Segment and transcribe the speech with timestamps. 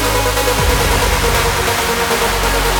[0.00, 0.06] な
[2.74, 2.79] に?